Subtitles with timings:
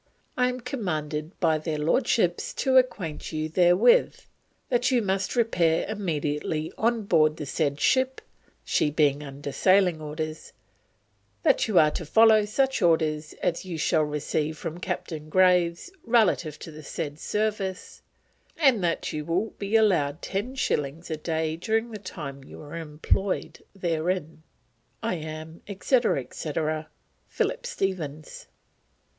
[0.35, 4.21] I am commanded by their Lordships to acquaint you therewith:
[4.69, 8.19] that you must repair immediately on board the said ship,
[8.63, 10.53] she being under sailing orders,
[11.43, 16.57] that you are to follow such orders as you shall receive from Captain Graves relative
[16.57, 18.01] to the said service
[18.57, 22.75] and that you will be allowed ten shillings a day during the time you are
[22.75, 24.41] employed therein.
[25.03, 26.19] I am, etc.
[26.21, 26.89] etc.,
[27.29, 28.47] PHILLIP STEPHENS.